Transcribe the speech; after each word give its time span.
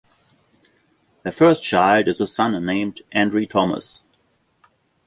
Their 1.21 1.31
first 1.31 1.61
child 1.63 2.07
is 2.07 2.19
a 2.19 2.25
son 2.25 2.65
named 2.65 3.01
Andre 3.13 3.45
Tomas. 3.45 4.01